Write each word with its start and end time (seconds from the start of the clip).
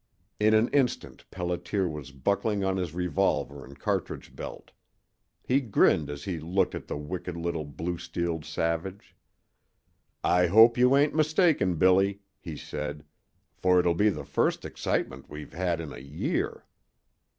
In 0.39 0.55
an 0.55 0.67
instant 0.69 1.25
Pelliter 1.29 1.87
was 1.87 2.11
buckling 2.11 2.63
on 2.63 2.77
his 2.77 2.95
revolver 2.95 3.63
and 3.63 3.77
cartridge 3.79 4.35
belt. 4.35 4.71
He 5.43 5.61
grinned 5.61 6.09
as 6.09 6.23
he 6.23 6.39
looked 6.39 6.73
at 6.73 6.87
the 6.87 6.97
wicked 6.97 7.37
little 7.37 7.65
blue 7.65 7.99
steeled 7.99 8.43
Savage. 8.43 9.15
"I 10.23 10.47
hope 10.47 10.75
you 10.75 10.97
ain't 10.97 11.13
mistaken, 11.13 11.75
Billy," 11.75 12.19
he 12.39 12.57
said, 12.57 13.05
"for 13.53 13.79
it 13.79 13.85
'll 13.85 13.93
be 13.93 14.09
the 14.09 14.25
first 14.25 14.65
excitement 14.65 15.29
we've 15.29 15.53
had 15.53 15.79
in 15.79 15.93
a 15.93 15.99
year." 15.99 16.65